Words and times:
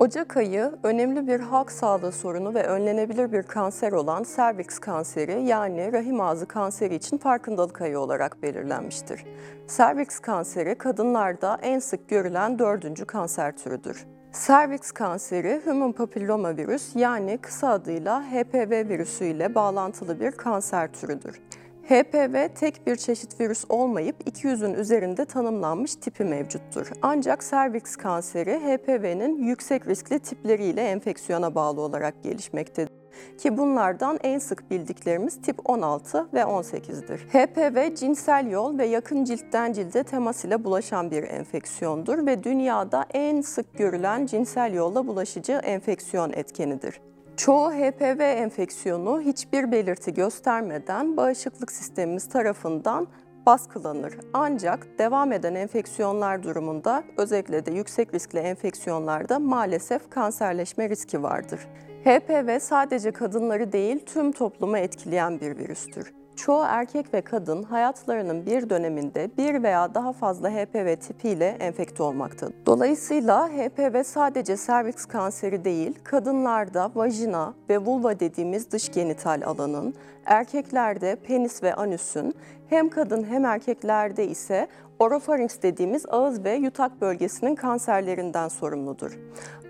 Ocak 0.00 0.36
ayı 0.36 0.72
önemli 0.82 1.26
bir 1.26 1.40
halk 1.40 1.72
sağlığı 1.72 2.12
sorunu 2.12 2.54
ve 2.54 2.62
önlenebilir 2.66 3.32
bir 3.32 3.42
kanser 3.42 3.92
olan 3.92 4.22
serviks 4.22 4.78
kanseri 4.78 5.42
yani 5.42 5.92
rahim 5.92 6.20
ağzı 6.20 6.46
kanseri 6.46 6.94
için 6.94 7.18
farkındalık 7.18 7.80
ayı 7.80 8.00
olarak 8.00 8.42
belirlenmiştir. 8.42 9.24
Serviks 9.66 10.18
kanseri 10.18 10.74
kadınlarda 10.74 11.58
en 11.62 11.78
sık 11.78 12.08
görülen 12.08 12.58
dördüncü 12.58 13.04
kanser 13.04 13.56
türüdür. 13.56 14.06
Serviks 14.32 14.92
kanseri 14.92 15.60
human 15.64 15.92
papilloma 15.92 16.56
virüs 16.56 16.96
yani 16.96 17.38
kısa 17.38 17.68
adıyla 17.68 18.22
HPV 18.22 18.88
virüsü 18.88 19.24
ile 19.24 19.54
bağlantılı 19.54 20.20
bir 20.20 20.30
kanser 20.30 20.92
türüdür. 20.92 21.40
HPV 21.88 22.48
tek 22.54 22.86
bir 22.86 22.96
çeşit 22.96 23.40
virüs 23.40 23.64
olmayıp 23.68 24.16
200'ün 24.28 24.74
üzerinde 24.74 25.24
tanımlanmış 25.24 25.94
tipi 25.94 26.24
mevcuttur. 26.24 26.90
Ancak 27.02 27.44
serviks 27.44 27.96
kanseri 27.96 28.58
HPV'nin 28.58 29.42
yüksek 29.42 29.88
riskli 29.88 30.18
tipleriyle 30.18 30.80
enfeksiyona 30.80 31.54
bağlı 31.54 31.80
olarak 31.80 32.22
gelişmektedir 32.22 32.98
ki 33.38 33.58
bunlardan 33.58 34.18
en 34.22 34.38
sık 34.38 34.70
bildiklerimiz 34.70 35.42
tip 35.42 35.70
16 35.70 36.28
ve 36.34 36.40
18'dir. 36.40 37.18
HPV 37.18 37.94
cinsel 37.94 38.50
yol 38.50 38.78
ve 38.78 38.86
yakın 38.86 39.24
ciltten 39.24 39.72
cilde 39.72 40.02
temas 40.02 40.44
ile 40.44 40.64
bulaşan 40.64 41.10
bir 41.10 41.22
enfeksiyondur 41.22 42.26
ve 42.26 42.44
dünyada 42.44 43.06
en 43.14 43.40
sık 43.40 43.78
görülen 43.78 44.26
cinsel 44.26 44.74
yolla 44.74 45.06
bulaşıcı 45.06 45.52
enfeksiyon 45.52 46.32
etkenidir. 46.32 47.00
Çoğu 47.38 47.72
HPV 47.72 48.20
enfeksiyonu 48.20 49.20
hiçbir 49.20 49.72
belirti 49.72 50.14
göstermeden 50.14 51.16
bağışıklık 51.16 51.72
sistemimiz 51.72 52.28
tarafından 52.28 53.06
baskılanır. 53.46 54.14
Ancak 54.32 54.98
devam 54.98 55.32
eden 55.32 55.54
enfeksiyonlar 55.54 56.42
durumunda 56.42 57.04
özellikle 57.16 57.66
de 57.66 57.70
yüksek 57.70 58.14
riskli 58.14 58.38
enfeksiyonlarda 58.38 59.38
maalesef 59.38 60.10
kanserleşme 60.10 60.88
riski 60.88 61.22
vardır. 61.22 61.60
HPV 62.04 62.58
sadece 62.60 63.10
kadınları 63.10 63.72
değil 63.72 64.06
tüm 64.06 64.32
toplumu 64.32 64.78
etkileyen 64.78 65.40
bir 65.40 65.58
virüstür. 65.58 66.17
Çoğu 66.38 66.64
erkek 66.66 67.14
ve 67.14 67.20
kadın 67.20 67.62
hayatlarının 67.62 68.46
bir 68.46 68.70
döneminde 68.70 69.30
bir 69.38 69.62
veya 69.62 69.94
daha 69.94 70.12
fazla 70.12 70.50
HPV 70.50 70.96
tipiyle 70.96 71.56
enfekte 71.60 72.02
olmaktadır. 72.02 72.54
Dolayısıyla 72.66 73.48
HPV 73.48 74.02
sadece 74.04 74.56
serviks 74.56 75.04
kanseri 75.04 75.64
değil, 75.64 75.98
kadınlarda 76.04 76.90
vajina 76.94 77.54
ve 77.70 77.78
vulva 77.78 78.20
dediğimiz 78.20 78.70
dış 78.70 78.92
genital 78.92 79.42
alanın, 79.46 79.94
erkeklerde 80.26 81.16
penis 81.16 81.62
ve 81.62 81.74
anüsün, 81.74 82.34
hem 82.68 82.88
kadın 82.88 83.24
hem 83.24 83.44
erkeklerde 83.44 84.26
ise 84.26 84.68
orofarinks 84.98 85.56
dediğimiz 85.62 86.06
ağız 86.08 86.44
ve 86.44 86.54
yutak 86.54 87.00
bölgesinin 87.00 87.54
kanserlerinden 87.54 88.48
sorumludur. 88.48 89.18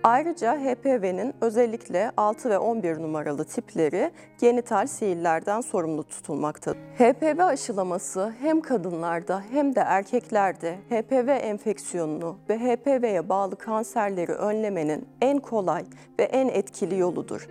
Ayrıca 0.03 0.57
HPV'nin 0.57 1.35
özellikle 1.41 2.11
6 2.17 2.51
ve 2.51 2.59
11 2.59 2.99
numaralı 2.99 3.45
tipleri 3.45 4.11
genital 4.41 4.87
sihirlerden 4.87 5.61
sorumlu 5.61 6.05
tutulmaktadır. 6.05 6.79
HPV 6.99 7.41
aşılaması 7.41 8.33
hem 8.41 8.61
kadınlarda 8.61 9.43
hem 9.51 9.75
de 9.75 9.81
erkeklerde 9.81 10.79
HPV 10.91 11.29
enfeksiyonunu 11.29 12.37
ve 12.49 12.59
HPV'ye 12.59 13.29
bağlı 13.29 13.57
kanserleri 13.57 14.33
önlemenin 14.33 15.09
en 15.23 15.39
kolay 15.39 15.85
ve 16.19 16.23
en 16.23 16.49
etkili 16.49 16.99
yoludur. 16.99 17.49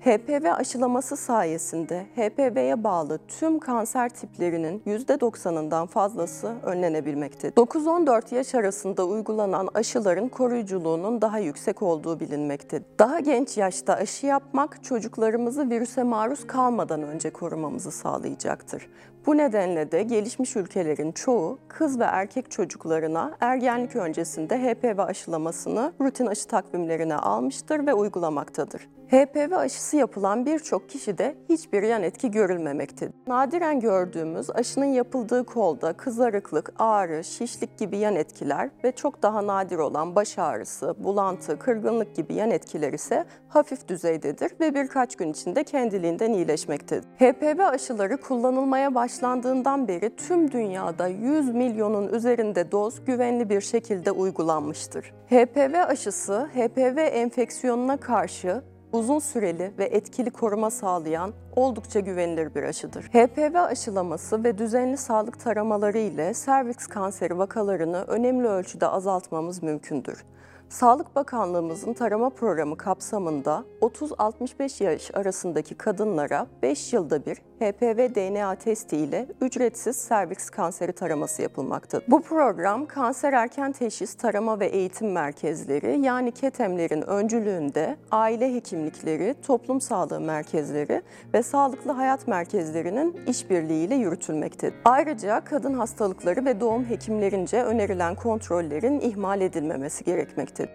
HPV 0.00 0.52
aşılaması 0.52 1.16
sayesinde 1.16 2.06
HPV'ye 2.16 2.84
bağlı 2.84 3.18
tüm 3.28 3.58
kanser 3.58 4.08
tiplerinin 4.08 4.82
%90'ından 4.86 5.86
fazlası 5.86 6.54
önlenebilmektedir. 6.62 7.56
9-14 7.56 8.34
yaş 8.34 8.54
arasında 8.54 9.04
uygulanan 9.04 9.68
aşıların 9.74 10.28
koruyuculuğunun 10.28 11.22
daha 11.22 11.38
yüksek 11.38 11.82
olduğu 11.82 12.20
bilinmektedir. 12.20 12.86
Daha 12.98 13.20
genç 13.20 13.56
yaşta 13.56 13.94
aşı 13.94 14.26
yapmak 14.26 14.84
çocuklarımızı 14.84 15.70
virüse 15.70 16.02
maruz 16.02 16.46
kalmadan 16.46 17.02
önce 17.02 17.30
korumamızı 17.30 17.90
sağlayacaktır. 17.90 18.88
Bu 19.26 19.36
nedenle 19.36 19.92
de 19.92 20.02
gelişmiş 20.02 20.56
ülkelerin 20.56 21.12
çoğu 21.12 21.58
kız 21.68 22.00
ve 22.00 22.04
erkek 22.04 22.50
çocuklarına 22.50 23.36
ergenlik 23.40 23.96
öncesinde 23.96 24.58
HPV 24.58 24.98
aşılamasını 24.98 25.92
rutin 26.00 26.26
aşı 26.26 26.48
takvimlerine 26.48 27.16
almıştır 27.16 27.86
ve 27.86 27.94
uygulamaktadır. 27.94 28.88
HPV 29.08 29.52
aşısı 29.52 29.96
yapılan 29.96 30.46
birçok 30.46 30.88
kişide 30.88 31.34
hiçbir 31.48 31.82
yan 31.82 32.02
etki 32.02 32.30
görülmemektedir. 32.30 33.14
Nadiren 33.26 33.80
gördüğümüz 33.80 34.50
aşının 34.76 34.92
yapıldığı 34.92 35.44
kolda 35.44 35.92
kızarıklık, 35.92 36.72
ağrı, 36.78 37.24
şişlik 37.24 37.78
gibi 37.78 37.96
yan 37.96 38.16
etkiler 38.16 38.70
ve 38.84 38.92
çok 38.92 39.22
daha 39.22 39.46
nadir 39.46 39.78
olan 39.78 40.14
baş 40.14 40.38
ağrısı, 40.38 40.94
bulantı, 41.04 41.58
kırgınlık 41.58 42.16
gibi 42.16 42.34
yan 42.34 42.50
etkiler 42.50 42.92
ise 42.92 43.24
hafif 43.48 43.88
düzeydedir 43.88 44.52
ve 44.60 44.74
birkaç 44.74 45.16
gün 45.16 45.32
içinde 45.32 45.64
kendiliğinden 45.64 46.32
iyileşmektedir. 46.32 47.04
HPV 47.18 47.60
aşıları 47.60 48.16
kullanılmaya 48.16 48.94
başlandığından 48.94 49.88
beri 49.88 50.16
tüm 50.16 50.52
dünyada 50.52 51.06
100 51.06 51.54
milyonun 51.54 52.08
üzerinde 52.12 52.72
doz 52.72 53.04
güvenli 53.04 53.48
bir 53.48 53.60
şekilde 53.60 54.10
uygulanmıştır. 54.10 55.12
HPV 55.30 55.74
aşısı 55.88 56.48
HPV 56.54 56.98
enfeksiyonuna 56.98 57.96
karşı 57.96 58.62
uzun 58.96 59.18
süreli 59.18 59.72
ve 59.78 59.84
etkili 59.84 60.30
koruma 60.30 60.70
sağlayan 60.70 61.32
oldukça 61.56 62.00
güvenilir 62.00 62.54
bir 62.54 62.62
aşıdır. 62.62 63.02
HPV 63.02 63.56
aşılaması 63.56 64.44
ve 64.44 64.58
düzenli 64.58 64.96
sağlık 64.96 65.40
taramaları 65.40 65.98
ile 65.98 66.34
serviks 66.34 66.86
kanseri 66.86 67.38
vakalarını 67.38 68.04
önemli 68.06 68.48
ölçüde 68.48 68.88
azaltmamız 68.88 69.62
mümkündür. 69.62 70.24
Sağlık 70.68 71.16
Bakanlığımızın 71.16 71.92
tarama 71.92 72.30
programı 72.30 72.76
kapsamında 72.76 73.64
30-65 73.80 74.84
yaş 74.84 75.10
arasındaki 75.14 75.74
kadınlara 75.74 76.46
5 76.62 76.92
yılda 76.92 77.26
bir 77.26 77.36
HPV 77.36 78.14
DNA 78.14 78.54
testi 78.54 78.96
ile 78.96 79.26
ücretsiz 79.40 79.96
serviks 79.96 80.50
kanseri 80.50 80.92
taraması 80.92 81.42
yapılmaktadır. 81.42 82.06
Bu 82.08 82.22
program 82.22 82.86
kanser 82.86 83.32
erken 83.32 83.72
teşhis 83.72 84.14
tarama 84.14 84.60
ve 84.60 84.66
eğitim 84.66 85.12
merkezleri 85.12 86.00
yani 86.00 86.32
KETEM'lerin 86.32 87.02
öncülüğünde 87.02 87.96
aile 88.10 88.54
hekimlikleri, 88.54 89.34
toplum 89.46 89.80
sağlığı 89.80 90.20
merkezleri 90.20 91.02
ve 91.34 91.42
sağlıklı 91.42 91.92
hayat 91.92 92.28
merkezlerinin 92.28 93.20
işbirliğiyle 93.26 93.94
yürütülmektedir. 93.94 94.80
Ayrıca 94.84 95.44
kadın 95.44 95.74
hastalıkları 95.74 96.44
ve 96.44 96.60
doğum 96.60 96.84
hekimlerince 96.84 97.62
önerilen 97.62 98.14
kontrollerin 98.14 99.00
ihmal 99.00 99.40
edilmemesi 99.40 100.04
gerekmektedir. 100.04 100.65